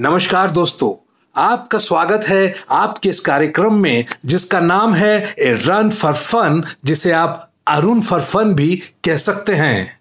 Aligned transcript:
नमस्कार 0.00 0.50
दोस्तों, 0.50 0.90
आपका 1.34 1.78
स्वागत 1.78 2.24
है 2.28 2.54
आपके 2.70 3.08
इस 3.08 3.20
कार्यक्रम 3.20 3.74
में, 3.74 4.04
जिसका 4.24 4.60
नाम 4.60 4.94
है 4.94 5.34
ए 5.38 5.52
रन 5.64 5.90
फॉर 5.90 6.14
फन, 6.14 6.62
जिसे 6.84 7.12
आप 7.12 7.50
अरुण 7.68 8.00
फॉर 8.00 8.20
फन 8.20 8.54
भी 8.54 8.76
कह 9.04 9.16
सकते 9.16 9.54
हैं। 9.54 10.00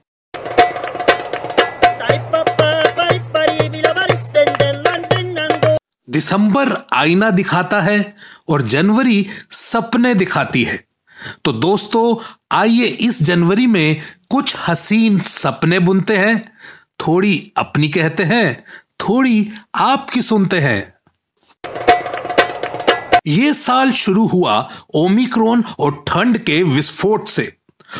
दिसंबर 6.09 6.75
आईना 6.93 7.29
दिखाता 7.29 7.82
है 7.82 8.16
और 8.50 8.61
जनवरी 8.61 9.29
सपने 9.52 10.14
दिखाती 10.14 10.64
है। 10.64 10.79
तो 11.45 11.52
दोस्तों, 11.52 12.16
आइए 12.52 12.86
इस 12.86 13.23
जनवरी 13.23 13.68
में 13.68 14.02
कुछ 14.29 14.55
हसीन 14.68 15.20
सपने 15.20 15.79
बुनते 15.79 16.18
हैं, 16.18 16.52
थोड़ी 17.00 17.51
अपनी 17.57 17.89
कहते 17.89 18.23
हैं 18.23 18.64
थोड़ी 19.00 19.50
आपकी 19.75 20.21
सुनते 20.21 20.60
हैं। 20.60 20.93
ये 23.28 23.54
साल 23.54 23.92
शुरू 23.92 24.25
हुआ 24.28 24.68
ओमिक्रोन 24.96 25.64
और 25.79 26.04
ठंड 26.07 26.37
के 26.37 26.61
विस्फोट 26.64 27.28
से 27.28 27.51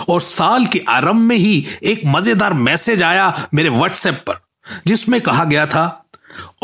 और 0.10 0.22
साल 0.22 0.66
के 0.66 0.84
आरंभ 0.90 1.22
में 1.22 1.36
ही 1.36 1.66
एक 1.84 2.02
मज़ेदार 2.06 2.54
मैसेज 2.54 3.04
आया 3.04 3.50
मेरे 3.54 3.70
व्हाट्सएप 3.70 4.24
पर, 4.28 4.40
जिसमें 4.88 5.20
कहा 5.22 5.44
गया 5.44 5.66
था, 5.66 6.04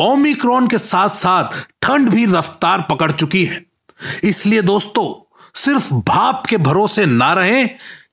ओमिक्रॉन 0.00 0.68
के 0.68 0.78
साथ 0.78 1.08
साथ 1.08 1.66
ठंड 1.82 2.08
भी 2.08 2.26
रफ्तार 2.26 2.86
पकड़ 2.90 3.10
चुकी 3.12 3.44
है। 3.44 3.64
इसलिए 4.24 4.62
दोस्तों, 4.62 5.08
सिर्फ़ 5.54 5.92
भाप 5.92 6.46
के 6.46 6.56
भरोसे 6.58 7.06
ना 7.06 7.32
रहे 7.32 7.66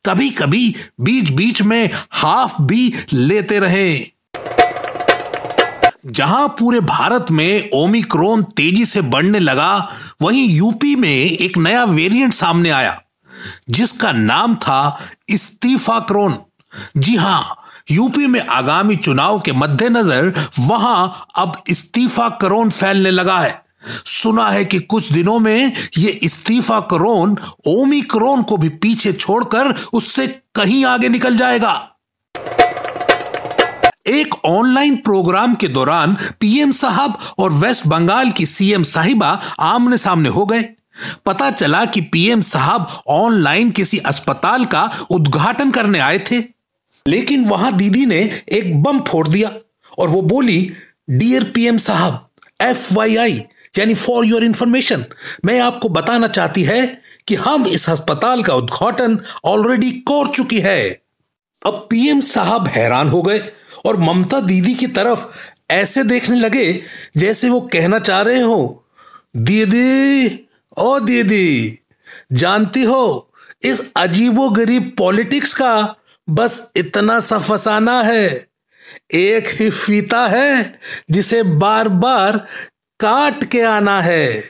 कभी 0.05 0.29
कभी 0.29 0.75
बीच 1.01 1.29
बीच 1.29 1.61
में 1.61 1.89
हाफ़ 2.11 2.61
भी 2.61 2.93
लेते 3.13 3.59
रहें। 3.59 4.07
जहाँ 6.03 6.47
पूरे 6.59 6.79
भारत 6.79 7.27
में 7.31 7.69
ओमिक्रोन 7.73 8.43
तेज़ी 8.43 8.85
से 8.85 9.01
बढ़ने 9.01 9.39
लगा, 9.39 9.89
वहीं 10.21 10.47
यूपी 10.49 10.95
में 10.95 11.09
एक 11.09 11.57
नया 11.57 11.83
वेरिएंट 11.83 12.33
सामने 12.33 12.69
आया, 12.69 13.01
जिसका 13.69 14.11
नाम 14.11 14.55
था 14.55 14.99
इस्तीफा 15.29 15.99
क्रोन 15.99 16.37
जी 16.97 17.15
हाँ, 17.15 17.57
यूपी 17.91 18.27
में 18.27 18.39
आगामी 18.41 18.95
चुनाव 18.95 19.39
के 19.39 19.51
मद्देनजर 19.51 20.33
वहाँ 20.59 21.27
अब 21.35 21.61
इस्तीफा 21.67 22.29
क्रोन 22.29 22.69
फैलने 22.69 23.11
लगा 23.11 23.39
है। 23.39 23.59
सुना 24.05 24.49
है 24.49 24.65
कि 24.65 24.79
कुछ 24.79 25.11
दिनों 25.11 25.39
में 25.39 25.71
यह 25.97 26.19
इस्तीफा 26.23 26.79
क्रोन 26.89 27.37
ओमिक्रोन 27.67 28.43
को 28.43 28.57
भी 28.57 28.69
पीछे 28.69 29.13
छोड़कर 29.13 29.73
उससे 29.93 30.27
कहीं 30.55 30.83
आगे 30.85 31.09
निकल 31.09 31.37
जाएगा। 31.37 31.73
एक 34.07 34.35
ऑनलाइन 34.45 34.95
प्रोग्राम 34.95 35.55
के 35.55 35.67
दौरान 35.67 36.15
पीएम 36.39 36.71
साहब 36.71 37.17
और 37.37 37.51
वेस्ट 37.53 37.87
बंगाल 37.87 38.31
की 38.31 38.45
सीएम 38.45 38.83
साहिबा 38.83 39.39
आमने 39.59 39.97
सामने 39.97 40.29
हो 40.29 40.45
गए। 40.45 40.61
पता 41.25 41.51
चला 41.51 41.85
कि 41.85 42.01
पीएम 42.01 42.41
साहब 42.41 42.87
ऑनलाइन 43.07 43.71
किसी 43.71 43.97
अस्पताल 43.97 44.65
का 44.65 44.89
उद्घाटन 45.09 45.71
करने 45.71 45.99
आए 45.99 46.19
थे। 46.19 46.39
लेकिन 47.07 47.45
वहाँ 47.45 47.73
दीदी 47.73 48.05
ने 48.05 48.41
एक 48.49 48.81
बम 48.83 48.99
फोड़ 48.99 49.27
दिया 49.27 49.51
और 49.99 50.09
वो 50.09 50.21
बोली 50.21 50.73
डियर 51.09 51.43
पीएम 51.43 51.77
साहब 51.77 52.27
एफ़ 52.61 52.93
वाई 52.93 53.15
आई 53.15 53.43
यानी 53.77 53.93
फॉर 53.93 54.25
योर 54.25 54.43
इंफॉर्मेशन 54.43 55.05
मैं 55.45 55.59
आपको 55.59 55.89
बताना 55.89 56.27
चाहती 56.27 56.63
है 56.63 57.01
कि 57.27 57.35
हम 57.35 57.65
इस 57.65 57.89
अस्पताल 57.89 58.43
का 58.43 58.55
उद्घाटन 58.55 59.19
ऑलरेडी 59.45 59.91
कर 59.91 60.27
चुकी 60.27 60.59
है। 60.59 61.01
अब 61.65 61.87
पीएम 61.89 62.19
साहब 62.19 62.67
हैरान 62.67 63.09
हो 63.09 63.21
गए। 63.21 63.39
और 63.85 63.97
ममता 63.97 64.39
दीदी 64.41 64.73
की 64.75 64.87
तरफ़ 64.87 65.25
ऐसे 65.71 66.03
देखने 66.03 66.39
लगे 66.39 66.81
जैसे 67.17 67.49
वो 67.49 67.59
कहना 67.73 67.99
चाह 67.99 68.21
रहे 68.21 68.41
हो, 68.41 68.85
दीदी, 69.35 70.47
ओ 70.77 70.99
दीदी, 70.99 71.79
जानती 72.31 72.83
हो, 72.83 73.31
इस 73.63 73.91
अजीबो 73.97 74.49
गरीब 74.49 74.93
पॉलिटिक्स 74.97 75.53
का 75.53 75.95
बस 76.27 76.71
इतना 76.75 77.19
सा 77.19 77.37
फसाना 77.39 78.01
है। 78.01 78.47
एक 79.13 79.47
ही 79.51 79.69
फीता 79.69 80.25
है 80.27 80.79
जिसे 81.11 81.41
बार 81.43 81.87
बार 81.89 82.37
काट 82.99 83.43
के 83.43 83.61
आना 83.61 83.99
है। 84.01 84.43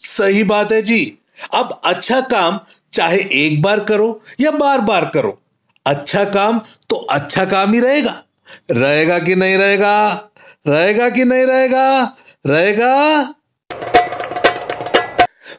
सही 0.00 0.42
बात 0.44 0.72
है 0.72 0.82
जी। 0.82 1.18
अब 1.54 1.80
अच्छा 1.84 2.20
काम 2.20 2.58
चाहे 2.92 3.18
एक 3.36 3.60
बार 3.62 3.80
करो 3.80 4.20
या 4.40 4.50
बार 4.50 4.80
बार 4.80 5.04
करो 5.14 5.38
अच्छा 5.86 6.24
काम 6.24 6.60
तो 6.90 6.96
अच्छा 6.96 7.44
काम 7.44 7.72
ही 7.72 7.80
रहेगा। 7.80 8.22
रहेगा 8.70 9.18
कि 9.18 9.36
नहीं 9.36 9.58
रहेगा? 9.58 10.28
रहेगा 10.68 11.10
कि 11.10 11.24
नहीं 11.24 11.46
रहेगा? 11.46 12.16
रहेगा? 12.46 13.34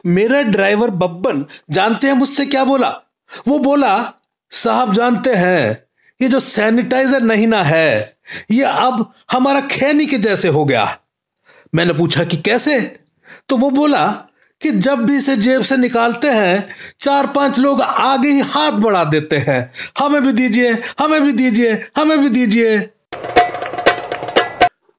मेरा 0.06 0.42
ड्राइवर 0.42 0.90
बब्बन, 0.90 1.46
जानते 1.70 2.06
हैं 2.06 2.14
मुझसे 2.14 2.46
क्या 2.46 2.64
बोला? 2.64 2.88
वो 3.48 3.58
बोला, 3.58 4.12
साहब 4.50 4.94
जानते 4.94 5.34
हैं, 5.34 5.84
ये 6.22 6.28
जो 6.28 6.40
सैनिटाइजर 6.40 7.20
नहीं 7.20 7.46
ना 7.46 7.62
है, 7.62 8.16
ये 8.50 8.62
अब 8.62 9.12
हमारा 9.32 9.60
खैनी 9.60 10.06
के 10.06 10.18
जैसे 10.18 10.48
हो 10.48 10.64
गया। 10.64 10.98
मैंने 11.74 11.92
पूछा 11.92 12.24
कि 12.24 12.36
कैसे? 12.36 12.96
तो 13.48 13.56
वो 13.56 13.70
बोला 13.70 14.24
कि 14.60 14.70
जब 14.70 15.04
भी 15.04 15.16
इसे 15.16 15.36
जेब 15.36 15.62
से 15.62 15.76
निकालते 15.76 16.28
हैं, 16.28 16.68
चार 16.98 17.26
पाँच 17.26 17.58
लोग 17.58 17.80
आगे 17.80 18.28
ही 18.28 18.40
हाथ 18.42 18.72
बढ़ा 18.72 19.04
देते 19.04 19.36
हैं। 19.38 19.70
हमें 19.98 20.22
भी 20.22 20.32
दीजिए, 20.32 20.72
हमें 20.98 21.22
भी 21.22 21.32
दीजिए, 21.32 21.72
हमें 21.96 22.18
भी 22.18 22.28
दीजिए। 22.30 22.78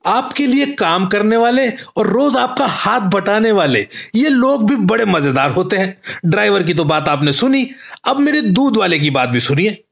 आपके 0.06 0.46
लिए 0.48 0.66
काम 0.74 1.06
करने 1.08 1.38
वाले 1.38 1.68
और 1.98 2.08
रोज 2.08 2.36
आपका 2.38 2.66
हाथ 2.68 3.02
बटाने 3.10 3.52
वाले, 3.52 3.88
ये 4.16 4.30
लोग 4.30 4.68
भी 4.70 4.76
बड़े 4.76 5.06
मज़ेदार 5.06 5.52
होते 5.52 5.78
हैं। 5.78 5.96
ड्राइवर 6.26 6.64
की 6.64 6.74
तो 6.74 6.84
बात 6.86 7.08
आपने 7.10 7.32
सुनी, 7.34 7.70
अब 8.06 8.20
मेरे 8.20 8.42
दूध 8.42 8.78
वाले 8.78 9.00
की 9.00 9.10
बात 9.10 9.30
भी 9.30 9.40
सुनिए। 9.40 9.84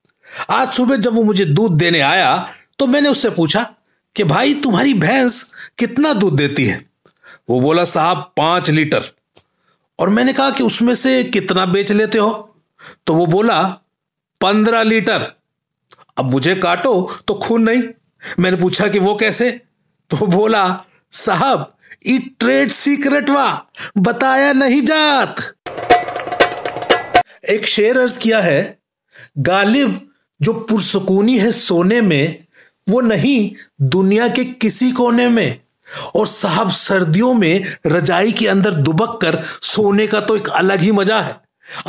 आज 0.51 0.73
सुबह 0.73 0.95
जब 0.97 1.13
वो 1.13 1.23
मुझे 1.23 1.45
दूध 1.45 1.77
देने 1.77 1.99
आया 2.01 2.35
तो 2.79 2.87
मैंने 2.87 3.09
उससे 3.09 3.29
पूछा 3.29 3.63
कि 4.15 4.23
भाई 4.25 4.53
तुम्हारी 4.53 4.93
भैंस 4.93 5.43
कितना 5.77 6.13
दूध 6.13 6.35
देती 6.35 6.65
है? 6.65 6.85
वो 7.49 7.59
बोला, 7.61 7.83
साहब, 7.85 8.31
पाँच 8.37 8.69
लीटर। 8.69 9.11
और 9.99 10.09
मैंने 10.09 10.33
कहा 10.33 10.49
कि 10.51 10.63
उसमें 10.63 10.95
से 10.95 11.23
कितना 11.23 11.65
बेच 11.65 11.91
लेते 11.91 12.17
हो? 12.17 12.55
तो 13.07 13.13
वो 13.13 13.25
बोला, 13.25 13.61
पंद्रह 14.41 14.83
लीटर। 14.83 15.35
अब 16.17 16.25
मुझे 16.25 16.55
काटो 16.55 17.15
तो 17.27 17.33
खून 17.33 17.69
नहीं। 17.69 17.83
मैंने 18.39 18.57
पूछा 18.57 18.87
कि 18.87 18.99
वो 18.99 19.15
कैसे? 19.15 19.51
तो 20.09 20.27
बोला, 20.27 20.83
साहब 21.11 21.77
ई 22.07 22.17
ट्रेड 22.17 22.69
सीक्रेट 22.69 23.29
वा, 23.29 23.65
बताया 23.97 24.53
नहीं 24.53 24.81
जात। 24.81 25.35
एक 27.49 27.65
शेर 27.65 27.99
अर्ज़ 27.99 28.19
किया 28.19 28.39
है, 28.39 28.79
गालिब 29.37 30.09
जो 30.41 30.53
पुरसकूनी 30.53 31.39
है 31.39 31.51
सोने 31.51 32.01
में, 32.01 32.45
वो 32.89 33.01
नहीं 33.01 33.51
दुनिया 33.81 34.27
के 34.27 34.45
किसी 34.45 34.91
कोने 34.91 35.27
में। 35.27 35.62
और 36.15 36.27
साहब 36.27 36.71
सर्दियों 36.71 37.33
में 37.33 37.63
रजाई 37.87 38.31
के 38.31 38.47
अंदर 38.47 38.73
दुबक 38.73 39.17
कर 39.21 39.41
सोने 39.43 40.07
का 40.07 40.19
तो 40.19 40.35
एक 40.37 40.49
अलग 40.51 40.79
ही 40.79 40.91
मज़ा 40.91 41.19
है। 41.19 41.35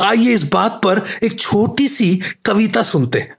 आइए 0.01 0.33
इस 0.33 0.43
बात 0.43 0.79
पर 0.83 1.01
एक 1.23 1.39
छोटी 1.39 1.87
सी 1.87 2.15
कविता 2.45 2.81
सुनते 2.83 3.19
हैं। 3.19 3.35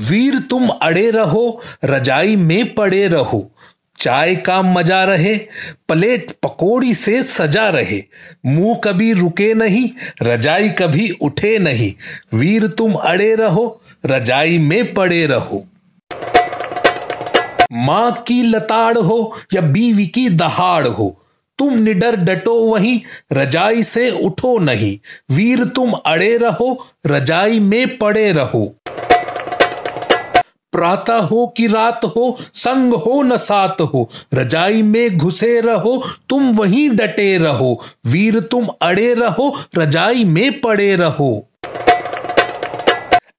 वीर 0.00 0.38
तुम 0.40 0.68
अड़े 0.68 1.10
रहो, 1.10 1.60
रजाई 1.84 2.36
में 2.36 2.74
पड़े 2.74 3.06
रहो, 3.08 3.50
चाय 3.98 4.34
का 4.36 4.60
मज़ा 4.62 5.02
रहे, 5.04 5.36
प्लेट 5.88 6.30
पकोड़ी 6.42 6.94
से 6.94 7.22
सजा 7.22 7.68
रहे, 7.68 8.02
मुँह 8.46 8.80
कभी 8.84 9.12
रुके 9.12 9.52
नहीं, 9.54 9.88
रजाई 10.22 10.68
कभी 10.78 11.10
उठे 11.22 11.58
नहीं, 11.58 11.92
वीर 12.34 12.66
तुम 12.68 12.94
अड़े 12.94 13.34
रहो, 13.34 13.80
रजाई 14.06 14.58
में 14.58 14.94
पड़े 14.94 15.26
रहो। 15.26 15.66
माँ 17.72 18.12
की 18.12 18.42
लताड़ 18.42 18.98
हो 18.98 19.32
या 19.54 19.60
बीवी 19.60 20.06
की 20.06 20.28
दहाड़ 20.28 20.88
हो, 20.88 21.22
तुम 21.58 21.78
निडर 21.78 22.16
डटो 22.16 22.54
वहीं, 22.54 23.00
रजाई 23.32 23.82
से 23.82 24.10
उठो 24.10 24.58
नहीं। 24.58 24.98
वीर 25.36 25.64
तुम 25.64 25.92
अड़े 25.92 26.36
रहो, 26.36 26.84
रजाई 27.06 27.60
में 27.60 27.98
पड़े 27.98 28.32
रहो। 28.32 28.74
प्रातः 30.72 31.16
हो 31.16 31.54
कि 31.56 31.66
रात 31.66 32.04
हो, 32.04 32.36
संग 32.38 32.94
हो 32.94 33.22
न 33.22 33.36
सात 33.36 33.80
हो, 33.80 34.08
रजाई 34.34 34.82
में 34.82 35.16
घुसे 35.16 35.60
रहो, 35.60 36.02
तुम 36.28 36.52
वहीं 36.52 36.90
डटे 36.90 37.38
रहो। 37.38 37.80
वीर 38.06 38.40
तुम 38.40 38.68
अड़े 38.82 39.14
रहो, 39.14 39.54
रजाई 39.78 40.24
में 40.24 40.60
पड़े 40.60 40.96
रहो। 40.96 41.47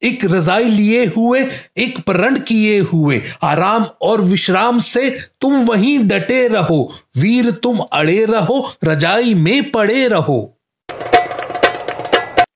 एक 0.03 0.25
रजाई 0.25 0.63
लिए 0.63 1.05
हुए, 1.05 1.47
एक 1.77 1.99
प्रण 1.99 2.39
किए 2.39 2.79
हुए। 2.79 3.21
आराम 3.43 3.85
और 4.01 4.21
विश्राम 4.21 4.79
से 4.79 5.09
तुम 5.41 5.65
वहीं 5.65 5.99
डटे 5.99 6.47
रहो। 6.47 6.93
वीर 7.17 7.51
तुम 7.51 7.79
अड़े 7.79 8.25
रहो, 8.25 8.69
रजाई 8.83 9.33
में 9.33 9.71
पड़े 9.71 10.07
रहो। 10.07 10.55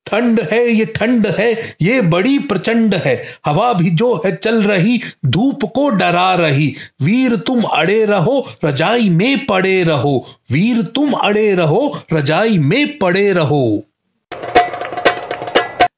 ठंड 0.06 0.40
है, 0.40 0.69
ये 0.69 0.86
ठंड 0.86 1.28
है, 1.28 1.75
ये 1.81 2.01
बड़ी 2.01 2.40
प्रचंड 2.40 2.95
है। 2.95 3.24
हवा 3.46 3.74
भी 3.74 3.89
जो 3.89 4.22
है 4.25 4.36
चल 4.36 4.63
रही, 4.63 5.01
धूप 5.25 5.66
को 5.66 5.89
डरा 5.89 6.36
रही। 6.36 6.75
वीर 7.01 7.36
तुम 7.36 7.63
अड़े 7.63 8.06
रहो, 8.06 8.46
रजाई 8.66 9.10
में 9.10 9.46
पड़े 9.46 9.84
रहो। 9.84 10.25
वीर 10.51 10.81
तुम 10.81 11.12
अड़े 11.12 11.56
रहो, 11.56 11.98
रजाई 12.13 12.57
में 12.57 12.98
पड़े 12.98 13.34
रहो। 13.34 13.84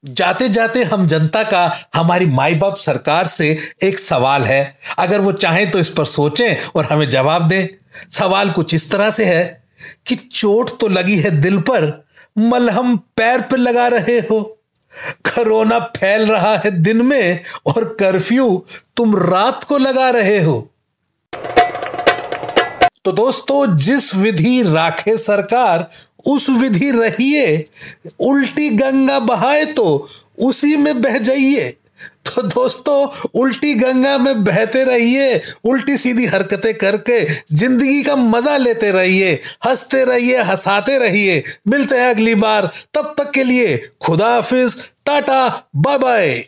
जाते 0.08 0.48
जाते 0.48 0.82
हम 0.84 1.06
जनता 1.06 1.42
का, 1.42 1.72
हमारी 1.94 2.26
माई 2.26 2.54
बाप 2.54 2.76
सरकार 2.76 3.26
से 3.26 3.56
एक 3.82 3.98
सवाल 3.98 4.42
है। 4.42 4.78
अगर 4.98 5.20
वो 5.20 5.32
चाहें 5.32 5.70
तो 5.70 5.78
इस 5.78 5.88
पर 5.88 6.04
सोचें 6.04 6.56
और 6.76 6.84
हमें 6.84 7.08
जवाब 7.08 7.48
दें। 7.48 7.68
सवाल 8.10 8.50
कुछ 8.50 8.74
इस 8.74 8.90
तरह 8.92 9.10
से 9.10 9.24
है 9.24 9.44
कि 10.06 10.16
चोट 10.16 10.70
तो 10.80 10.88
लगी 10.88 11.16
है 11.16 11.30
दिल 11.40 11.58
पर, 11.60 12.04
मलहम 12.38 12.96
पैर 13.16 13.40
पर 13.40 13.56
लगा 13.56 13.88
रहे 13.88 14.18
हो। 14.20 14.40
कोरोना 15.26 15.78
फैल 15.96 16.26
रहा 16.26 16.56
है 16.56 16.70
दिन 16.70 17.02
में 17.02 17.40
और 17.66 17.84
कर्फ्यू 18.00 18.64
तुम 18.96 19.16
रात 19.16 19.64
को 19.64 19.78
लगा 19.78 20.10
रहे 20.10 20.38
हो। 20.40 20.58
तो 23.04 23.12
दोस्तों, 23.12 23.76
जिस 23.76 24.14
विधि 24.14 24.62
राखे 24.62 25.16
सरकार 25.16 25.88
उस 26.26 26.48
विधि 26.50 26.90
रहिए, 26.90 27.64
उल्टी 28.20 28.68
गंगा 28.70 29.18
बहाए 29.20 29.64
तो 29.64 30.08
उसी 30.38 30.76
में 30.76 31.00
बह 31.02 31.18
जाइए। 31.18 31.76
तो 32.26 32.42
दोस्तों, 32.42 33.28
उल्टी 33.40 33.74
गंगा 33.74 34.16
में 34.18 34.44
बहते 34.44 34.82
रहिए, 34.84 35.40
उल्टी 35.64 35.96
सीधी 35.96 36.26
हरकतें 36.26 36.74
करके 36.74 37.20
ज़िंदगी 37.54 38.02
का 38.02 38.16
मज़ा 38.16 38.56
लेते 38.56 38.90
रहिए, 38.90 39.32
हँसते 39.66 40.04
रहिए, 40.04 40.42
हंसाते 40.42 40.98
रहिए। 40.98 41.42
मिलते 41.68 41.98
हैं 41.98 42.10
अगली 42.10 42.34
बार, 42.34 42.70
तब 42.94 43.14
तक 43.18 43.30
के 43.30 43.44
लिए 43.44 43.76
खुदा 44.04 44.28
हाफिज 44.28 44.76
टाटा 45.06 45.46
बाय 45.76 45.98
बाय 45.98 46.44